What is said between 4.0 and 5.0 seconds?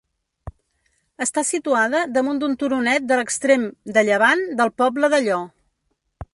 llevant del